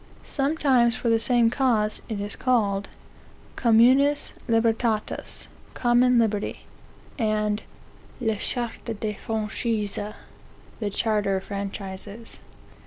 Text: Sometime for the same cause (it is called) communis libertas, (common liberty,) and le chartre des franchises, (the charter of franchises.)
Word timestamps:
Sometime 0.23 0.89
for 0.89 1.09
the 1.09 1.19
same 1.19 1.51
cause 1.51 2.01
(it 2.09 2.19
is 2.19 2.35
called) 2.35 2.89
communis 3.55 4.31
libertas, 4.47 5.47
(common 5.75 6.17
liberty,) 6.17 6.61
and 7.19 7.61
le 8.19 8.37
chartre 8.37 8.95
des 8.99 9.13
franchises, 9.13 9.97
(the 10.79 10.89
charter 10.89 11.37
of 11.37 11.43
franchises.) 11.43 12.39